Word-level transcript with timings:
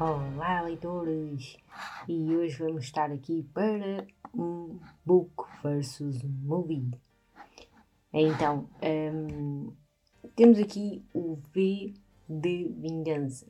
Olá, 0.00 0.60
leitores! 0.60 1.56
E 2.08 2.36
hoje 2.36 2.56
vamos 2.56 2.84
estar 2.84 3.10
aqui 3.10 3.44
para 3.52 4.06
um 4.32 4.78
book 5.04 5.44
versus 5.60 6.22
movie. 6.22 6.88
Então, 8.12 8.70
hum, 8.80 9.72
temos 10.36 10.60
aqui 10.60 11.02
o 11.12 11.36
V 11.52 11.94
de 12.28 12.68
Vingança. 12.78 13.48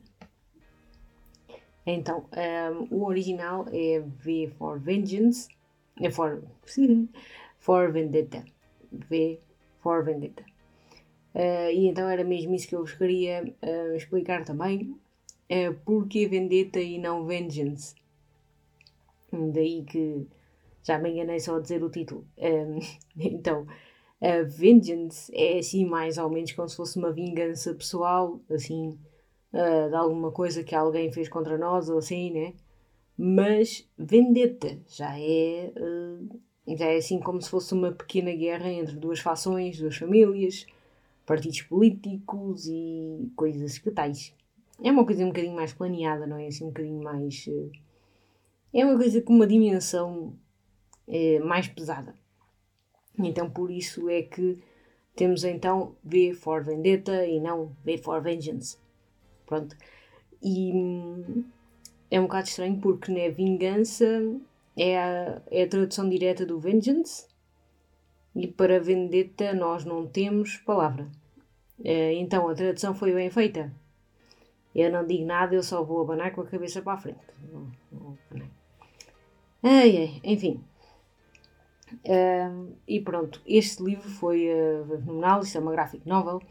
Então, 1.85 2.25
hum, 2.33 2.87
o 2.89 3.05
original 3.05 3.67
é 3.71 3.99
V 3.99 4.51
for 4.57 4.79
Vengeance, 4.79 5.47
é 6.01 6.09
for, 6.09 6.41
for 7.59 7.91
Vendetta. 7.91 8.43
V 8.91 9.39
for 9.81 10.03
Vendetta. 10.03 10.43
Uh, 11.35 11.69
e 11.71 11.87
então 11.87 12.09
era 12.09 12.23
mesmo 12.23 12.55
isso 12.55 12.67
que 12.67 12.75
eu 12.75 12.79
vos 12.79 12.93
queria 12.93 13.53
uh, 13.61 13.95
explicar 13.95 14.43
também 14.43 14.99
uh, 15.49 15.73
porquê 15.85 16.27
Vendetta 16.27 16.79
e 16.79 16.97
não 16.97 17.25
Vengeance. 17.25 17.95
Daí 19.31 19.83
que 19.83 20.27
já 20.83 20.97
me 20.97 21.11
enganei 21.11 21.39
só 21.39 21.57
a 21.57 21.59
dizer 21.59 21.83
o 21.83 21.89
título. 21.89 22.25
Um, 22.37 22.79
então, 23.17 23.67
a 24.21 24.43
Vengeance 24.43 25.31
é 25.33 25.59
assim 25.59 25.85
mais 25.85 26.17
ou 26.17 26.29
menos 26.29 26.51
como 26.51 26.67
se 26.67 26.75
fosse 26.75 26.97
uma 26.97 27.11
vingança 27.11 27.73
pessoal, 27.73 28.39
assim, 28.49 28.97
uh, 29.53 29.89
de 29.89 29.95
alguma 29.95 30.31
coisa 30.31 30.63
que 30.63 30.75
alguém 30.75 31.11
fez 31.11 31.29
contra 31.29 31.57
nós 31.57 31.89
ou 31.89 31.99
assim, 31.99 32.31
né? 32.31 32.53
Mas 33.17 33.87
Vendetta 33.97 34.79
já 34.87 35.19
é, 35.19 35.73
uh, 35.77 36.39
já 36.75 36.85
é 36.85 36.97
assim 36.97 37.19
como 37.19 37.41
se 37.41 37.49
fosse 37.49 37.73
uma 37.73 37.91
pequena 37.91 38.33
guerra 38.33 38.71
entre 38.71 38.95
duas 38.95 39.19
fações, 39.19 39.77
duas 39.77 39.97
famílias, 39.97 40.65
partidos 41.25 41.61
políticos 41.63 42.65
e 42.67 43.31
coisas 43.35 43.77
que 43.77 43.91
tais 43.91 44.33
é 44.83 44.91
uma 44.91 45.05
coisa 45.05 45.23
um 45.23 45.27
bocadinho 45.27 45.55
mais 45.55 45.73
planeada, 45.73 46.25
não 46.25 46.37
é? 46.37 46.47
Assim, 46.47 46.65
um 46.65 46.67
bocadinho 46.67 47.03
mais. 47.03 47.45
Uh, 47.47 47.71
é 48.73 48.85
uma 48.85 48.97
coisa 48.97 49.21
com 49.21 49.33
uma 49.33 49.47
dimensão 49.47 50.37
uh, 51.07 51.45
mais 51.45 51.67
pesada. 51.67 52.13
Então, 53.17 53.49
por 53.49 53.69
isso 53.69 54.09
é 54.09 54.21
que 54.21 54.59
temos 55.15 55.43
então 55.43 55.95
V 56.03 56.33
for 56.33 56.63
Vendetta 56.63 57.25
e 57.25 57.39
não 57.39 57.75
V 57.83 57.97
for 57.97 58.21
Vengeance. 58.21 58.77
Pronto. 59.45 59.75
E 60.41 60.71
hum, 60.71 61.43
é 62.09 62.19
um 62.19 62.23
bocado 62.23 62.47
estranho 62.47 62.79
porque 62.79 63.11
né, 63.11 63.29
vingança 63.29 64.05
é 64.77 64.97
a, 64.97 65.41
é 65.51 65.63
a 65.63 65.67
tradução 65.67 66.09
direta 66.09 66.45
do 66.45 66.59
vengeance 66.59 67.27
e 68.35 68.47
para 68.47 68.79
vendetta 68.79 69.53
nós 69.53 69.83
não 69.83 70.07
temos 70.07 70.57
palavra. 70.57 71.09
Uh, 71.79 72.13
então 72.15 72.47
a 72.47 72.55
tradução 72.55 72.93
foi 72.95 73.13
bem 73.13 73.29
feita. 73.29 73.73
Eu 74.75 74.91
não 74.91 75.05
digo 75.05 75.25
nada, 75.25 75.55
eu 75.55 75.63
só 75.63 75.83
vou 75.83 76.01
abanar 76.01 76.33
com 76.33 76.41
a 76.41 76.45
cabeça 76.45 76.81
para 76.81 76.93
a 76.93 76.97
frente. 76.97 77.19
ai, 79.63 79.97
ai, 79.97 80.21
enfim. 80.23 80.63
E 82.87 82.99
pronto, 83.01 83.41
este 83.45 83.83
livro 83.83 84.09
foi 84.09 84.47
uh, 84.47 84.85
fenomenal, 84.99 85.41
isto 85.41 85.57
é 85.57 85.61
uma 85.61 85.71
graphic 85.71 86.07
novel. 86.07 86.41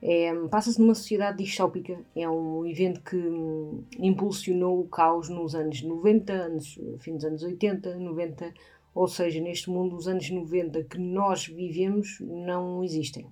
É, 0.00 0.32
Passa-se 0.48 0.80
numa 0.80 0.94
sociedade 0.94 1.42
distópica, 1.42 1.98
é 2.14 2.28
um 2.28 2.64
evento 2.64 3.00
que 3.02 3.16
um, 3.16 3.84
impulsionou 3.98 4.80
o 4.80 4.88
caos 4.88 5.28
nos 5.28 5.54
anos 5.54 5.82
90, 5.82 6.32
anos, 6.32 6.78
fim 7.00 7.14
dos 7.14 7.24
anos 7.24 7.42
80, 7.42 7.96
90, 7.96 8.54
ou 8.94 9.08
seja, 9.08 9.40
neste 9.40 9.68
mundo, 9.70 9.96
os 9.96 10.06
anos 10.06 10.30
90 10.30 10.84
que 10.84 10.98
nós 10.98 11.46
vivemos 11.46 12.20
não 12.20 12.84
existem. 12.84 13.26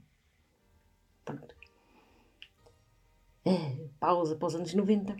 pausa 4.00 4.36
para 4.36 4.46
os 4.46 4.54
anos 4.54 4.74
90. 4.74 5.16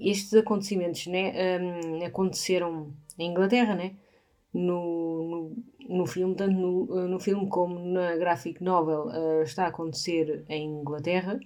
Estes 0.00 0.34
acontecimentos 0.34 1.06
né, 1.06 1.58
um, 1.60 2.04
aconteceram 2.04 2.92
em 3.18 3.30
Inglaterra, 3.30 3.74
né? 3.74 3.96
No, 4.52 5.52
no, 5.88 5.96
no, 5.96 6.06
filme, 6.06 6.34
tanto 6.34 6.54
no, 6.54 7.08
no 7.08 7.18
filme 7.18 7.48
como 7.48 7.78
na 7.78 8.16
graphic 8.16 8.62
novel, 8.62 9.08
uh, 9.08 9.42
está 9.42 9.64
a 9.64 9.68
acontecer 9.68 10.44
em 10.48 10.80
Inglaterra. 10.80 11.38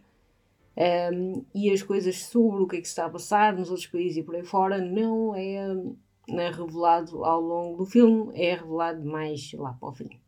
Um, 1.13 1.45
e 1.55 1.71
as 1.73 1.83
coisas 1.83 2.17
sobre 2.25 2.63
o 2.63 2.69
que 2.69 2.77
é 2.77 2.81
que 2.81 2.87
está 2.87 3.07
a 3.07 3.11
passar 3.11 3.55
nos 3.55 3.71
outros 3.71 3.89
países 3.89 4.19
e 4.19 4.23
por 4.23 4.37
aí 4.37 4.45
fora 4.45 4.79
não 4.79 5.35
é, 5.35 5.67
não 6.29 6.41
é 6.41 6.51
revelado 6.51 7.25
ao 7.25 7.41
longo 7.41 7.79
do 7.79 7.87
filme, 7.87 8.31
é 8.41 8.55
revelado 8.55 9.05
mais 9.05 9.53
lá 9.55 9.73
para 9.73 9.89
o 9.89 9.93
fim 9.93 10.21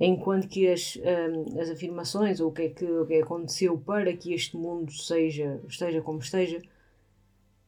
enquanto 0.00 0.48
que 0.48 0.66
as, 0.66 0.96
um, 0.96 1.60
as 1.60 1.68
afirmações 1.68 2.40
ou 2.40 2.48
o 2.48 2.52
que, 2.52 2.62
é 2.62 2.68
que, 2.70 2.84
o 2.84 3.06
que 3.06 3.20
aconteceu 3.20 3.76
para 3.76 4.16
que 4.16 4.32
este 4.32 4.56
mundo 4.56 4.90
seja, 4.90 5.60
esteja 5.68 6.00
como 6.00 6.20
esteja, 6.20 6.58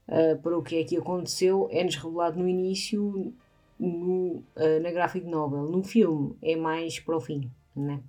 uh, 0.09 0.41
para 0.42 0.56
o 0.56 0.62
que 0.62 0.76
é 0.76 0.84
que 0.84 0.97
aconteceu, 0.97 1.69
é-nos 1.71 1.97
revelado 1.97 2.38
no 2.38 2.48
início 2.48 3.34
no, 3.78 4.42
uh, 4.56 4.81
na 4.82 4.91
graphic 4.91 5.26
novel. 5.26 5.65
No 5.65 5.84
filme 5.84 6.34
é 6.41 6.56
mais 6.56 6.98
para 6.98 7.16
o 7.16 7.21
fim, 7.21 7.50
né? 7.76 8.00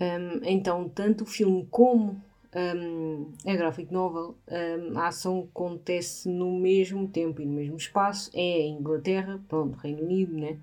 Um, 0.00 0.44
então, 0.44 0.88
tanto 0.88 1.24
o 1.24 1.26
filme 1.26 1.66
como 1.70 2.22
um, 2.54 3.32
a 3.44 3.56
graphic 3.56 3.92
novel, 3.92 4.36
um, 4.48 4.98
a 4.98 5.08
ação 5.08 5.48
acontece 5.50 6.28
no 6.28 6.52
mesmo 6.52 7.08
tempo 7.08 7.40
e 7.40 7.46
no 7.46 7.52
mesmo 7.52 7.76
espaço. 7.76 8.30
É 8.34 8.60
em 8.60 8.78
Inglaterra, 8.78 9.40
pronto, 9.48 9.76
Reino 9.76 10.02
Unido, 10.02 10.36
né? 10.36 10.58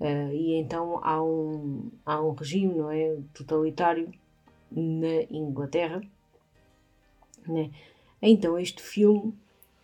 Uh, 0.00 0.32
e 0.32 0.54
então 0.54 1.00
há 1.02 1.22
um, 1.22 1.90
há 2.06 2.22
um 2.22 2.32
regime 2.32 2.72
não 2.72 2.90
é, 2.90 3.16
totalitário 3.34 4.12
na 4.70 5.22
Inglaterra. 5.30 6.00
Né? 7.46 7.70
Então 8.22 8.58
este 8.58 8.80
filme 8.80 9.34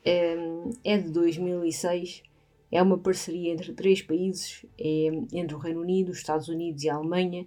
é, 0.04 0.36
é 0.84 0.98
de 0.98 1.10
2006, 1.10 2.22
é 2.70 2.82
uma 2.82 2.98
parceria 2.98 3.52
entre 3.52 3.72
três 3.72 4.02
países, 4.02 4.64
é, 4.78 5.06
entre 5.32 5.54
o 5.54 5.58
Reino 5.58 5.80
Unido, 5.80 6.10
os 6.10 6.18
Estados 6.18 6.48
Unidos 6.48 6.84
e 6.84 6.90
a 6.90 6.94
Alemanha. 6.94 7.46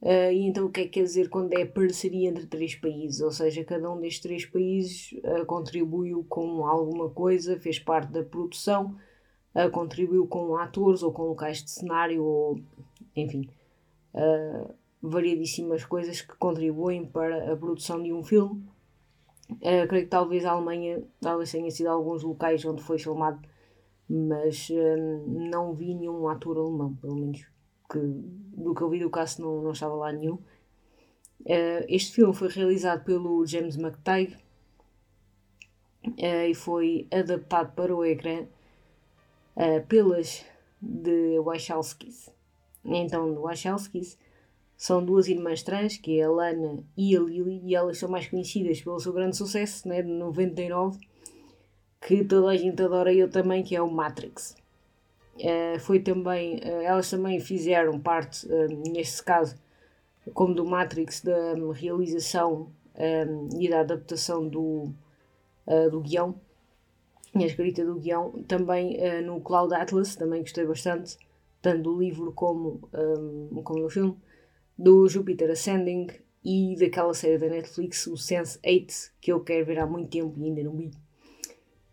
Uh, 0.00 0.30
e 0.32 0.46
então 0.46 0.66
o 0.66 0.70
que 0.70 0.80
é 0.80 0.84
que 0.84 0.90
quer 0.90 1.02
dizer 1.02 1.28
quando 1.28 1.52
é 1.54 1.64
parceria 1.64 2.28
entre 2.28 2.46
três 2.46 2.74
países? 2.74 3.20
Ou 3.20 3.32
seja, 3.32 3.64
cada 3.64 3.90
um 3.92 4.00
destes 4.00 4.20
três 4.20 4.46
países 4.46 5.12
uh, 5.24 5.44
contribuiu 5.44 6.24
com 6.28 6.64
alguma 6.64 7.10
coisa, 7.10 7.58
fez 7.58 7.80
parte 7.80 8.12
da 8.12 8.22
produção 8.22 8.96
uh, 9.58 9.70
contribuiu 9.70 10.26
com 10.26 10.56
atores 10.56 11.02
ou 11.02 11.12
com 11.12 11.22
locais 11.22 11.62
de 11.62 11.70
cenário 11.70 12.22
ou 12.22 12.60
enfim 13.16 13.48
uh, 14.14 14.74
variadíssimas 15.02 15.84
coisas 15.84 16.20
que 16.20 16.36
contribuem 16.36 17.04
para 17.06 17.52
a 17.52 17.56
produção 17.56 18.02
de 18.02 18.12
um 18.12 18.22
filme. 18.22 18.64
Uh, 19.50 19.86
creio 19.88 20.04
que 20.04 20.10
talvez 20.10 20.44
a 20.44 20.52
Alemanha 20.52 21.02
talvez 21.20 21.50
tenha 21.50 21.70
sido 21.70 21.88
alguns 21.88 22.22
locais 22.22 22.64
onde 22.64 22.82
foi 22.82 22.98
filmado, 22.98 23.40
mas 24.08 24.68
uh, 24.70 25.26
não 25.26 25.74
vi 25.74 25.94
nenhum 25.94 26.28
ator 26.28 26.58
alemão, 26.58 26.94
pelo 26.96 27.16
menos 27.16 27.46
que, 27.90 27.98
do 27.98 28.74
que 28.74 28.82
eu 28.82 28.90
vi 28.90 29.00
do 29.00 29.10
caso 29.10 29.40
não, 29.40 29.62
não 29.62 29.72
estava 29.72 29.94
lá 29.94 30.12
nenhum. 30.12 30.38
Uh, 31.40 31.84
este 31.88 32.12
filme 32.12 32.34
foi 32.34 32.48
realizado 32.48 33.04
pelo 33.04 33.46
James 33.46 33.76
McTighe 33.76 34.36
e 36.16 36.54
foi 36.54 37.06
adaptado 37.12 37.74
para 37.74 37.94
o 37.94 38.04
ecrã 38.04 38.46
uh, 39.58 39.84
pelas 39.86 40.46
de 40.80 41.38
Wachowskis. 41.40 42.30
Então, 42.84 43.34
de 43.34 43.40
Wachowskis 43.40 44.16
são 44.76 45.04
duas 45.04 45.26
irmãs 45.26 45.62
trans, 45.62 45.96
que 45.96 46.20
é 46.20 46.24
a 46.24 46.30
Lana 46.30 46.84
e 46.96 47.16
a 47.16 47.20
Lily, 47.20 47.60
e 47.64 47.74
elas 47.74 47.98
são 47.98 48.08
mais 48.08 48.28
conhecidas 48.28 48.80
pelo 48.80 49.00
seu 49.00 49.12
grande 49.12 49.36
sucesso, 49.36 49.88
né, 49.88 50.00
de 50.02 50.08
99, 50.08 50.98
que 52.00 52.24
toda 52.24 52.50
a 52.50 52.56
gente 52.56 52.80
adora 52.80 53.12
eu 53.12 53.28
também, 53.28 53.64
que 53.64 53.74
é 53.74 53.82
o 53.82 53.90
Matrix. 53.90 54.56
Uh, 55.34 55.78
foi 55.80 56.00
também, 56.00 56.56
uh, 56.58 56.82
elas 56.82 57.10
também 57.10 57.40
fizeram 57.40 57.98
parte, 57.98 58.46
uh, 58.46 58.90
neste 58.90 59.22
caso, 59.22 59.56
como 60.32 60.54
do 60.54 60.64
Matrix, 60.64 61.22
da 61.22 61.54
realização 61.72 62.70
e 63.58 63.68
da 63.68 63.80
adaptação 63.80 64.46
do, 64.46 64.92
do 65.90 66.00
guião 66.00 66.34
a 67.44 67.46
escrita 67.46 67.84
do 67.84 67.96
guião, 67.96 68.42
também 68.46 68.96
uh, 68.96 69.24
no 69.24 69.40
Cloud 69.40 69.74
Atlas, 69.74 70.16
também 70.16 70.40
gostei 70.40 70.64
bastante, 70.64 71.16
tanto 71.60 71.82
do 71.82 71.98
livro 71.98 72.32
como, 72.32 72.88
um, 72.92 73.62
como 73.62 73.82
do 73.82 73.90
filme, 73.90 74.16
do 74.76 75.08
Jupiter 75.08 75.50
Ascending 75.50 76.08
e 76.44 76.76
daquela 76.78 77.12
série 77.12 77.38
da 77.38 77.48
Netflix, 77.48 78.06
o 78.06 78.16
Sense 78.16 78.58
8, 78.64 78.94
que 79.20 79.32
eu 79.32 79.40
quero 79.40 79.66
ver 79.66 79.78
há 79.78 79.86
muito 79.86 80.10
tempo 80.10 80.38
e 80.38 80.44
ainda 80.44 80.62
não 80.62 80.76
vi. 80.76 80.90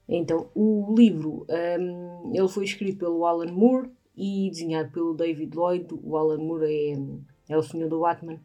Então, 0.07 0.49
o 0.53 0.93
livro, 0.95 1.47
um, 1.49 2.31
ele 2.33 2.47
foi 2.47 2.65
escrito 2.65 2.99
pelo 2.99 3.25
Alan 3.25 3.51
Moore 3.51 3.89
e 4.15 4.49
desenhado 4.49 4.91
pelo 4.91 5.15
David 5.15 5.55
Lloyd. 5.55 5.87
O 6.03 6.15
Alan 6.15 6.37
Moore 6.37 6.65
é, 6.65 7.53
é 7.53 7.57
o 7.57 7.63
senhor 7.63 7.89
do 7.89 7.99
Batman 7.99 8.39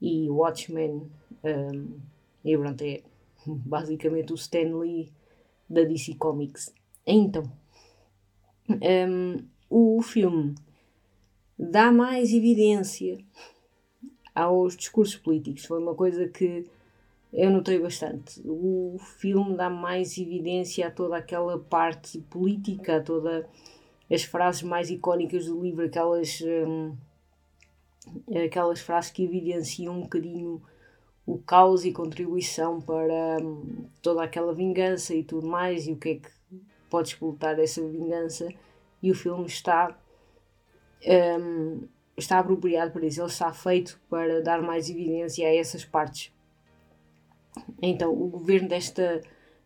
e 0.00 0.30
o 0.30 0.36
Watchmen, 0.36 1.10
um, 1.44 1.98
e 2.44 2.56
pronto, 2.56 2.82
é 2.82 3.02
basicamente 3.46 4.32
o 4.32 4.36
Stan 4.36 4.78
Lee 4.78 5.12
da 5.68 5.82
DC 5.82 6.14
Comics. 6.14 6.74
Então, 7.06 7.50
um, 8.68 9.44
o 9.70 10.02
filme 10.02 10.54
dá 11.58 11.90
mais 11.90 12.32
evidência 12.32 13.18
aos 14.34 14.76
discursos 14.76 15.16
políticos. 15.16 15.64
Foi 15.64 15.80
uma 15.80 15.94
coisa 15.94 16.28
que 16.28 16.66
eu 17.32 17.50
notei 17.50 17.78
bastante. 17.78 18.40
O 18.44 18.96
filme 18.98 19.56
dá 19.56 19.68
mais 19.70 20.16
evidência 20.18 20.86
a 20.86 20.90
toda 20.90 21.16
aquela 21.16 21.58
parte 21.58 22.18
política, 22.20 22.96
a 22.96 23.02
todas 23.02 23.44
as 24.10 24.22
frases 24.22 24.62
mais 24.62 24.90
icónicas 24.90 25.46
do 25.46 25.60
livro, 25.62 25.84
aquelas, 25.84 26.40
hum, 26.42 26.96
aquelas 28.44 28.80
frases 28.80 29.10
que 29.10 29.24
evidenciam 29.24 29.98
um 29.98 30.02
bocadinho 30.02 30.62
o 31.26 31.38
caos 31.38 31.84
e 31.84 31.92
contribuição 31.92 32.80
para 32.80 33.42
hum, 33.42 33.86
toda 34.00 34.22
aquela 34.22 34.54
vingança 34.54 35.12
e 35.12 35.24
tudo 35.24 35.46
mais, 35.46 35.88
e 35.88 35.92
o 35.92 35.96
que 35.96 36.08
é 36.10 36.14
que 36.14 36.30
pode 36.88 37.08
explotar 37.08 37.58
essa 37.58 37.86
vingança. 37.86 38.48
E 39.02 39.10
o 39.10 39.14
filme 39.14 39.46
está, 39.46 39.98
um, 41.40 41.82
está 42.16 42.38
apropriado 42.38 42.92
para 42.92 43.04
isso, 43.04 43.20
ele 43.20 43.28
está 43.28 43.52
feito 43.52 44.00
para 44.08 44.40
dar 44.40 44.62
mais 44.62 44.88
evidência 44.88 45.46
a 45.46 45.54
essas 45.54 45.84
partes. 45.84 46.32
Então, 47.82 48.12
o 48.12 48.28
governo 48.28 48.68
desta 48.68 49.20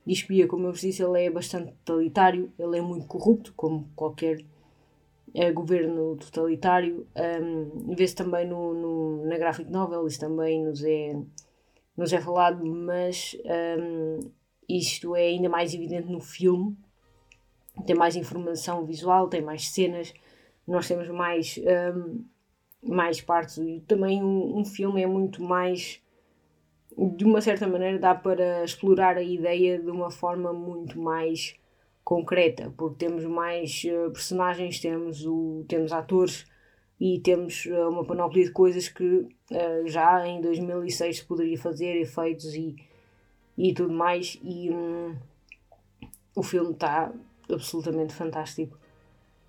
distopia, 0.07 0.47
como 0.49 0.67
eu 0.67 0.73
vos 0.73 0.81
disse, 0.81 1.03
ele 1.03 1.25
é 1.25 1.31
bastante 1.31 1.73
totalitário, 1.85 2.51
ele 2.59 2.79
é 2.79 2.81
muito 2.81 3.07
corrupto, 3.07 3.53
como 3.55 3.89
qualquer 3.95 4.43
é, 5.35 5.53
governo 5.53 6.17
totalitário. 6.17 7.07
Um, 7.17 7.95
Vê-se 7.95 8.15
também 8.15 8.47
no, 8.47 8.75
no, 8.75 9.27
na 9.27 9.39
graphic 9.39 9.71
novel, 9.71 10.07
isso 10.07 10.21
também 10.21 10.65
nos 10.65 10.83
é, 10.83 11.17
nos 12.01 12.15
é 12.15 12.21
falado, 12.21 12.65
mas 12.65 13.37
um, 13.79 14.31
isto 14.67 15.15
é 15.15 15.27
ainda 15.27 15.51
mais 15.51 15.75
evidente 15.75 16.11
no 16.11 16.19
filme. 16.19 16.75
Tem 17.87 17.95
mais 17.95 18.17
informação 18.17 18.87
visual, 18.87 19.29
tem 19.29 19.43
mais 19.43 19.69
cenas, 19.69 20.15
nós 20.67 20.89
temos 20.89 21.09
mais, 21.09 21.61
um, 21.95 22.25
mais 22.83 23.21
partes. 23.21 23.59
E 23.59 23.85
também 23.87 24.23
um, 24.25 24.61
um 24.61 24.65
filme 24.65 25.03
é 25.03 25.07
muito 25.07 25.43
mais 25.43 26.01
de 26.97 27.25
uma 27.25 27.41
certa 27.41 27.69
maneira 27.69 27.99
dá 27.99 28.15
para 28.15 28.65
explorar 28.65 29.17
a 29.17 29.23
ideia 29.23 29.79
de 29.79 29.91
uma 29.91 30.11
forma 30.11 30.53
muito 30.55 30.99
mais 30.99 31.55
concreta, 32.03 32.73
porque 32.77 33.07
temos 33.07 33.25
mais 33.27 33.85
uh, 33.85 34.11
personagens, 34.11 34.81
temos, 34.81 35.25
o, 35.27 35.65
temos 35.69 35.93
atores 35.93 36.47
e 37.01 37.19
temos 37.21 37.65
uh, 37.67 37.89
uma 37.89 38.05
panóplia 38.05 38.45
de 38.45 38.53
coisas 38.53 38.89
que 38.89 39.05
uh, 39.05 39.87
já 39.87 40.27
em 40.27 40.41
2006 40.41 41.19
se 41.19 41.25
poderia 41.25 41.59
fazer, 41.59 41.97
efeitos 41.97 42.55
e, 42.55 42.77
e 43.57 43.73
tudo 43.73 43.95
mais, 43.95 44.39
e 44.43 44.71
um, 44.71 45.17
o 46.37 46.43
filme 46.43 46.73
está 46.73 47.11
absolutamente 47.51 48.13
fantástico. 48.13 48.79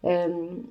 Um, 0.02 0.64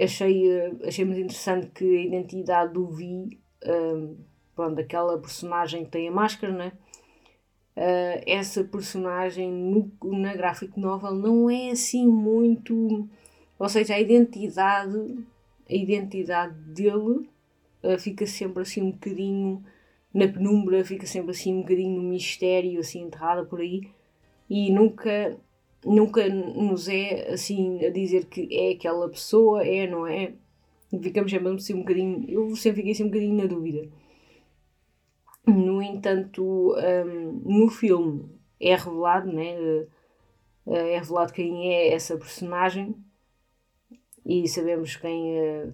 achei, 0.00 0.46
achei 0.86 1.04
muito 1.04 1.20
interessante 1.20 1.66
que 1.68 1.84
a 1.84 2.02
identidade 2.02 2.72
do 2.72 2.86
Vi 2.86 3.38
um, 3.66 4.16
pronto, 4.54 4.80
aquela 4.80 5.18
personagem 5.18 5.84
que 5.84 5.90
tem 5.90 6.08
a 6.08 6.12
máscara, 6.12 6.52
né? 6.52 6.72
Uh, 7.76 8.20
essa 8.26 8.64
personagem 8.64 9.50
no, 9.50 9.90
na 10.02 10.34
graphic 10.34 10.78
novel 10.78 11.14
não 11.14 11.48
é 11.48 11.70
assim 11.70 12.06
muito. 12.06 13.08
Ou 13.58 13.68
seja, 13.68 13.94
a 13.94 14.00
identidade, 14.00 15.18
a 15.70 15.74
identidade 15.74 16.54
dele 16.72 17.28
uh, 17.82 17.98
fica 17.98 18.26
sempre 18.26 18.62
assim 18.62 18.82
um 18.82 18.90
bocadinho 18.90 19.64
na 20.12 20.26
penumbra, 20.26 20.84
fica 20.84 21.06
sempre 21.06 21.30
assim 21.30 21.54
um 21.54 21.62
bocadinho 21.62 22.02
no 22.02 22.08
mistério, 22.08 22.80
assim 22.80 23.02
enterrada 23.02 23.44
por 23.44 23.60
aí, 23.60 23.88
e 24.48 24.70
nunca, 24.72 25.38
nunca 25.84 26.28
nos 26.28 26.88
é 26.88 27.32
assim 27.32 27.84
a 27.84 27.90
dizer 27.90 28.26
que 28.26 28.48
é 28.50 28.72
aquela 28.72 29.08
pessoa, 29.08 29.64
é, 29.64 29.86
não 29.86 30.06
é? 30.06 30.32
Ficamos 31.00 31.30
sempre 31.30 31.48
assim 31.54 31.74
um 31.74 31.80
bocadinho. 31.80 32.24
Eu 32.28 32.56
sempre 32.56 32.78
fiquei 32.78 32.92
assim 32.92 33.04
um 33.04 33.08
bocadinho 33.08 33.36
na 33.36 33.46
dúvida. 33.46 33.88
No 35.46 35.80
entanto, 35.80 36.74
um, 36.74 37.32
no 37.44 37.68
filme 37.68 38.28
é 38.60 38.74
revelado, 38.74 39.32
né? 39.32 39.54
Eh, 40.66 40.94
é 40.94 40.98
revelado 40.98 41.32
quem 41.32 41.72
é 41.72 41.92
essa 41.94 42.16
personagem 42.16 42.94
e 44.24 44.48
sabemos 44.48 44.96
quem 44.96 45.38
eh, 45.38 45.70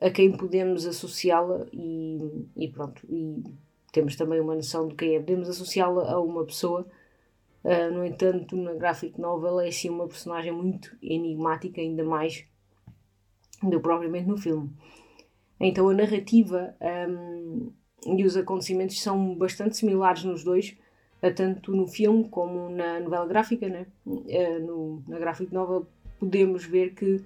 a, 0.00 0.06
a 0.06 0.10
quem 0.10 0.32
podemos 0.32 0.86
associá-la 0.86 1.66
e, 1.72 2.46
e, 2.56 2.68
pronto 2.68 3.02
e 3.08 3.42
temos 3.92 4.16
também 4.16 4.40
uma 4.40 4.54
noção 4.54 4.88
de 4.88 4.94
quem 4.94 5.16
é 5.16 5.20
podemos 5.20 5.48
associá-la 5.48 6.12
a 6.12 6.20
uma 6.20 6.44
pessoa 6.44 6.86
uh, 7.64 7.94
no 7.94 8.04
entanto 8.04 8.56
na 8.56 8.74
graphic 8.74 9.20
novel 9.20 9.60
é 9.60 9.68
assim 9.68 9.88
uma 9.88 10.06
personagem 10.06 10.52
muito 10.52 10.96
enigmática 11.02 11.80
ainda 11.80 12.04
mais 12.04 12.44
do 13.62 13.80
propriamente 13.80 14.28
no 14.28 14.36
filme 14.36 14.70
então 15.60 15.88
a 15.88 15.94
narrativa 15.94 16.74
um, 17.08 17.72
e 18.06 18.24
os 18.24 18.36
acontecimentos 18.36 19.00
são 19.00 19.34
bastante 19.34 19.76
similares 19.76 20.24
nos 20.24 20.42
dois, 20.42 20.76
tanto 21.36 21.74
no 21.74 21.86
filme 21.86 22.28
como 22.28 22.68
na 22.68 22.98
novela 23.00 23.26
gráfica. 23.26 23.68
Né? 23.68 23.86
Eh, 24.28 24.58
no, 24.58 25.02
na 25.06 25.18
graphic 25.18 25.52
novel 25.52 25.86
podemos 26.18 26.64
ver 26.64 26.94
que 26.94 27.22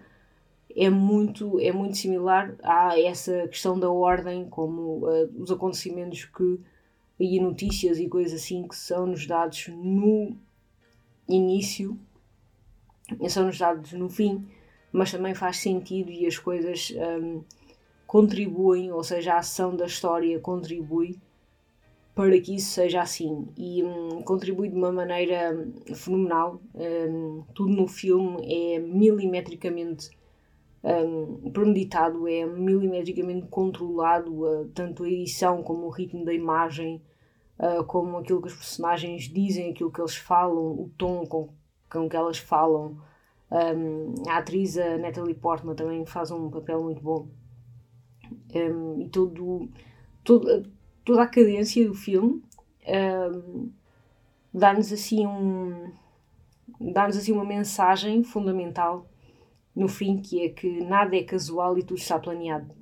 é 0.77 0.91
muito, 0.91 1.59
é 1.59 1.73
muito 1.73 1.97
similar 1.97 2.55
a 2.63 3.01
essa 3.01 3.49
questão 3.49 3.79
da 3.79 3.91
ordem, 3.91 4.49
como 4.49 5.07
uh, 5.07 5.43
os 5.43 5.51
acontecimentos 5.51 6.25
que 6.27 6.61
e 7.19 7.41
notícias 7.41 7.99
e 7.99 8.09
coisas 8.09 8.43
assim 8.43 8.69
que 8.69 8.77
são 8.77 9.07
nos 9.07 9.27
dados 9.27 9.69
no 9.69 10.37
início 11.27 11.99
são 13.29 13.47
nos 13.47 13.59
dados 13.59 13.93
no 13.93 14.09
fim, 14.09 14.47
mas 14.93 15.11
também 15.11 15.35
faz 15.35 15.59
sentido 15.59 16.11
e 16.11 16.27
as 16.27 16.39
coisas 16.39 16.93
um, 17.23 17.43
contribuem, 18.07 18.93
ou 18.93 19.03
seja, 19.03 19.35
a 19.35 19.39
ação 19.39 19.77
da 19.77 19.87
história 19.87 20.39
contribui 20.41 21.19
para 22.15 22.41
que 22.41 22.57
isso 22.57 22.71
seja 22.71 23.03
assim 23.03 23.47
e 23.57 23.83
hum, 23.83 24.23
contribui 24.23 24.69
de 24.69 24.75
uma 24.75 24.91
maneira 24.91 25.55
hum, 25.55 25.95
fenomenal. 25.95 26.61
Hum, 26.75 27.45
tudo 27.55 27.73
no 27.73 27.87
filme 27.87 28.75
é 28.75 28.79
milimetricamente 28.79 30.11
hum, 30.87 31.51
premeditado, 31.51 32.29
é 32.29 32.47
milimetricamente 32.47 33.49
controlado, 33.49 34.45
uh, 34.45 34.69
tanto 34.69 35.05
a 35.05 35.09
edição 35.09 35.63
como 35.63 35.87
o 35.87 35.91
ritmo 35.91 36.25
da 36.25 36.33
imagem, 36.33 37.03
uh, 37.59 37.85
como 37.85 38.17
aquilo 38.19 38.41
que 38.41 38.49
os 38.49 38.55
personagens 38.55 39.25
dizem, 39.25 39.71
aquilo 39.71 39.91
que 39.91 40.01
eles 40.01 40.17
falam, 40.17 40.73
o 40.73 40.91
tom 40.97 41.27
com, 41.27 41.49
com 41.91 42.09
que 42.09 42.17
elas 42.17 42.39
falam. 42.39 42.97
Um, 43.49 44.29
a 44.29 44.39
atriz 44.39 44.77
a 44.77 44.99
Natalie 44.99 45.35
Portman 45.35 45.77
também 45.77 46.05
faz 46.05 46.33
um 46.33 46.51
papel 46.51 46.83
muito 46.83 47.01
bom 47.01 47.29
um, 48.53 49.03
e 49.03 49.09
todo, 49.09 49.69
todo, 50.25 50.69
toda 51.05 51.23
a 51.23 51.29
cadência 51.29 51.87
do 51.87 51.95
filme 51.95 52.43
um, 52.89 53.71
dá-nos 54.53 54.93
assim 54.93 55.25
um 55.29 55.93
dá-nos 56.93 57.17
assim 57.17 57.31
uma 57.31 57.45
mensagem 57.45 58.25
fundamental 58.25 59.07
no 59.77 59.89
fim 59.89 60.17
que 60.17 60.43
é 60.45 60.49
que 60.49 60.83
nada 60.83 61.15
é 61.15 61.23
casual 61.23 61.79
e 61.79 61.83
tudo 61.83 61.99
está 61.99 62.19
planeado 62.19 62.75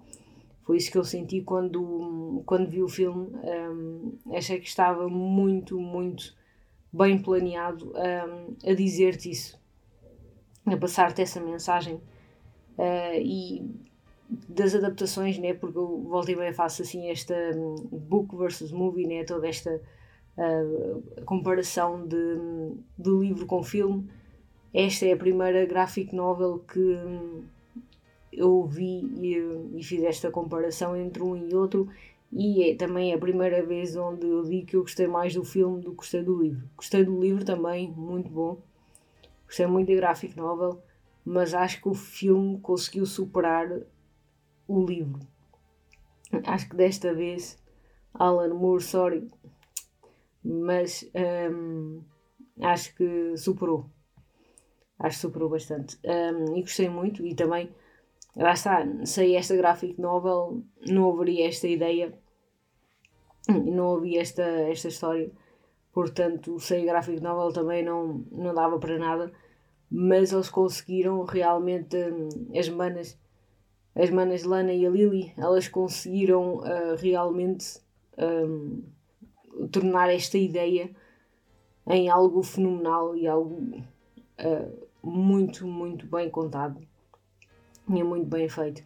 foi 0.63 0.79
isso 0.79 0.91
que 0.91 0.97
eu 0.97 1.05
senti 1.05 1.43
quando 1.43 2.43
quando 2.47 2.71
vi 2.71 2.83
o 2.83 2.89
filme 2.89 3.29
um, 3.35 4.17
achei 4.35 4.59
que 4.61 4.69
estava 4.69 5.09
muito 5.09 5.79
muito 5.79 6.35
bem 6.93 7.21
planeado 7.21 7.93
um, 7.93 8.71
a 8.71 8.73
dizer-te 8.73 9.31
isso 9.31 9.63
a 10.67 10.77
passar-te 10.77 11.21
essa 11.21 11.41
mensagem 11.41 11.97
uh, 12.79 13.21
e 13.21 13.85
das 14.49 14.75
adaptações, 14.75 15.39
né? 15.39 15.55
Porque 15.55 15.79
eu 15.79 16.03
volto 16.03 16.31
e 16.31 16.37
meia 16.37 16.53
faço 16.53 16.83
assim 16.83 17.09
esta 17.11 17.35
um, 17.55 17.75
book 17.91 18.37
versus 18.37 18.73
movie, 18.73 19.07
né? 19.07 19.25
Toda 19.25 19.47
esta 19.49 19.81
uh, 20.39 21.25
comparação 21.25 22.07
de, 22.07 22.17
do 22.97 23.23
livro 23.23 23.47
com 23.47 23.63
filme. 23.63 24.09
Esta 24.75 25.07
é 25.07 25.13
a 25.13 25.17
primeira 25.17 25.65
graphic 25.65 26.13
novel 26.13 26.59
que 26.59 26.99
eu 28.33 28.67
vi 28.67 29.05
e, 29.21 29.79
e, 29.79 29.85
fiz 29.85 30.03
esta 30.03 30.33
comparação 30.33 30.97
entre 30.97 31.23
um 31.23 31.37
e 31.37 31.55
outro 31.55 31.89
e 32.33 32.71
é 32.71 32.75
também 32.75 33.15
a 33.15 33.19
primeira 33.19 33.65
vez 33.65 33.95
onde 33.95 34.27
eu 34.27 34.43
digo 34.43 34.67
que 34.67 34.75
eu 34.75 34.81
gostei 34.81 35.07
mais 35.07 35.33
do 35.33 35.45
filme 35.45 35.81
do 35.81 35.91
que 35.91 35.99
gostei 35.99 36.25
do 36.25 36.43
livro. 36.43 36.69
Gostei 36.77 37.05
do 37.05 37.21
livro 37.21 37.45
também, 37.45 37.89
muito 37.93 38.29
bom. 38.29 38.61
Gostei 39.47 39.67
muito 39.67 39.87
da 39.87 39.95
graphic 39.95 40.37
novel, 40.37 40.83
mas 41.25 41.55
acho 41.55 41.81
que 41.81 41.89
o 41.89 41.95
filme 41.95 42.59
conseguiu 42.59 43.07
superar 43.07 43.69
o 44.67 44.85
livro. 44.85 45.21
Acho 46.45 46.69
que 46.69 46.75
desta 46.75 47.15
vez 47.15 47.57
Alan 48.13 48.53
Moore, 48.55 48.83
sorry, 48.83 49.31
mas 50.43 51.09
um, 51.53 52.03
acho 52.61 52.93
que 52.97 53.37
superou. 53.37 53.89
Acho 55.05 55.17
que 55.17 55.21
superou 55.21 55.51
bastante. 55.51 55.99
Um, 56.03 56.57
e 56.57 56.63
gostei 56.63 56.89
muito. 56.89 57.27
E 57.27 57.35
também, 57.35 57.71
lá 58.35 58.53
está, 58.53 58.87
sei 59.05 59.37
esta 59.37 59.55
graphic 59.55 60.01
novel, 60.01 60.63
não 60.89 61.13
haveria 61.13 61.47
esta 61.47 61.69
ideia, 61.69 62.19
não 63.49 63.97
havia 63.97 64.23
esta, 64.23 64.43
esta 64.43 64.89
história. 64.89 65.31
Portanto, 65.93 66.59
sei 66.59 66.83
a 66.83 66.93
graphic 66.93 67.21
novel 67.21 67.53
também 67.53 67.85
não, 67.85 68.25
não 68.33 68.55
dava 68.55 68.79
para 68.79 68.99
nada. 68.99 69.31
Mas 69.91 70.33
eles 70.33 70.49
conseguiram 70.49 71.23
realmente, 71.25 71.97
hum, 71.97 72.29
as 72.59 72.69
manas 72.71 73.19
as 73.95 74.11
manas 74.11 74.43
Lana 74.43 74.73
e 74.73 74.85
a 74.85 74.91
Lily, 74.91 75.33
elas 75.37 75.69
conseguiram 75.69 76.57
uh, 76.57 76.97
realmente 76.99 77.79
um, 78.19 78.83
tornar 79.71 80.13
esta 80.13 80.37
ideia 80.37 80.91
em 81.87 82.09
algo 82.09 82.43
fenomenal 82.43 83.15
e 83.15 83.29
algo 83.29 83.85
uh, 84.41 84.84
muito, 85.05 85.67
muito 85.67 86.07
bem 86.07 86.31
contado 86.31 86.81
e 87.89 88.03
muito 88.03 88.27
bem 88.27 88.49
feito. 88.49 88.83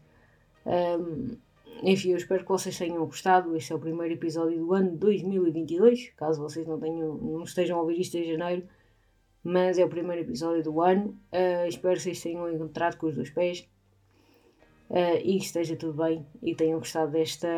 Um, 0.66 1.36
enfim, 1.82 2.10
eu 2.10 2.16
espero 2.16 2.42
que 2.42 2.48
vocês 2.48 2.76
tenham 2.76 3.04
gostado. 3.06 3.56
Este 3.56 3.72
é 3.72 3.76
o 3.76 3.78
primeiro 3.78 4.14
episódio 4.14 4.58
do 4.58 4.74
ano 4.74 4.96
2022. 4.96 6.10
Caso 6.16 6.42
vocês 6.42 6.66
não, 6.66 6.78
tenham, 6.78 7.14
não 7.14 7.44
estejam 7.44 7.78
a 7.78 7.80
ouvir 7.80 8.00
isto 8.00 8.16
em 8.16 8.24
janeiro, 8.24 8.64
mas 9.44 9.78
é 9.78 9.84
o 9.84 9.88
primeiro 9.88 10.22
episódio 10.22 10.62
do 10.62 10.80
ano. 10.80 11.16
Uh, 11.32 11.68
espero 11.68 11.94
que 11.94 12.02
vocês 12.02 12.20
tenham 12.20 12.50
encontrado 12.52 12.96
com 12.96 13.06
os 13.06 13.14
dois 13.14 13.30
pés 13.30 13.68
uh, 14.90 15.18
e 15.22 15.38
que 15.38 15.44
esteja 15.44 15.76
tudo 15.76 16.02
bem 16.02 16.26
e 16.42 16.54
tenham 16.54 16.80
gostado 16.80 17.12
desta, 17.12 17.48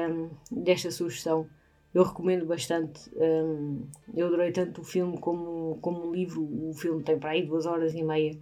desta 0.50 0.90
sugestão. 0.90 1.48
Eu 1.94 2.04
recomendo 2.04 2.44
bastante. 2.44 3.10
Um, 3.16 3.86
eu 4.14 4.26
adorei 4.26 4.52
tanto 4.52 4.82
o 4.82 4.84
filme 4.84 5.18
como, 5.18 5.78
como 5.80 6.06
o 6.06 6.14
livro. 6.14 6.42
O 6.42 6.72
filme 6.74 7.02
tem 7.02 7.18
para 7.18 7.30
aí 7.30 7.44
duas 7.44 7.66
horas 7.66 7.94
e 7.94 8.02
meia 8.02 8.38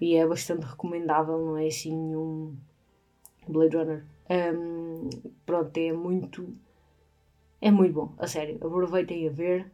e 0.00 0.16
é 0.16 0.26
bastante 0.26 0.64
recomendável, 0.64 1.38
não 1.38 1.56
é 1.56 1.66
assim 1.66 1.94
um 1.94 2.56
Blade 3.48 3.76
Runner. 3.76 4.04
Um, 4.30 5.08
pronto, 5.44 5.76
é 5.76 5.92
muito. 5.92 6.54
É 7.60 7.70
muito 7.70 7.94
bom, 7.94 8.14
a 8.18 8.26
sério. 8.26 8.56
Aproveitem 8.56 9.26
a 9.26 9.32
ver 9.32 9.70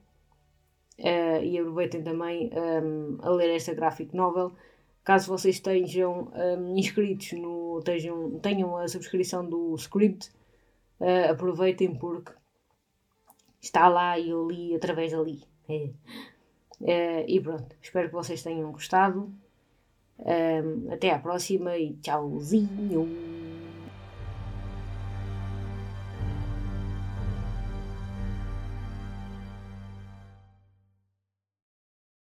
uh, 0.99 1.43
e 1.43 1.59
aproveitem 1.59 2.03
também 2.03 2.51
um, 2.55 3.19
a 3.21 3.29
ler 3.31 3.55
esta 3.55 3.75
graphic 3.75 4.15
novel. 4.15 4.53
Caso 5.03 5.29
vocês 5.29 5.57
estejam 5.57 6.33
um, 6.35 6.79
inscritos 6.79 7.33
no. 7.33 7.83
Tenham, 7.85 8.39
tenham 8.39 8.77
a 8.77 8.89
subscrição 8.89 9.47
do 9.47 9.75
script, 9.75 10.31
uh, 11.01 11.33
aproveitem 11.33 11.95
porque 11.95 12.33
está 13.61 13.89
lá 13.89 14.19
e 14.19 14.31
eu 14.31 14.49
li 14.49 14.75
através 14.75 15.13
dali. 15.13 15.43
É. 15.69 15.91
Uh, 16.81 17.25
e 17.29 17.41
pronto, 17.41 17.75
espero 17.81 18.09
que 18.09 18.15
vocês 18.15 18.43
tenham 18.43 18.71
gostado. 18.73 19.33
Um, 20.19 20.93
até 20.93 21.11
à 21.11 21.19
próxima 21.19 21.77
e 21.77 21.95
tchauzinho! 21.95 23.09